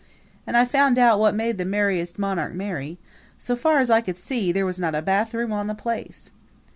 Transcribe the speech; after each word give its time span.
And 0.47 0.57
I 0.57 0.65
found 0.65 0.97
out 0.97 1.19
what 1.19 1.35
made 1.35 1.59
the 1.59 1.63
Merriest 1.63 2.17
Monarch 2.17 2.55
merry 2.55 2.97
so 3.37 3.55
far 3.55 3.77
as 3.79 3.91
I 3.91 4.01
could 4.01 4.17
see, 4.17 4.51
there 4.51 4.65
was 4.65 4.79
not 4.79 4.95
a 4.95 5.01
bathroom 5.03 5.53
on 5.53 5.67
the 5.67 5.75
place. 5.75 6.31